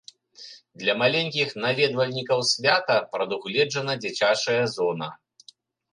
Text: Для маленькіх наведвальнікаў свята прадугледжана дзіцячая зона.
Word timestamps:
Для 0.83 0.93
маленькіх 1.01 1.49
наведвальнікаў 1.63 2.39
свята 2.53 2.95
прадугледжана 3.15 3.93
дзіцячая 4.03 4.61
зона. 4.77 5.07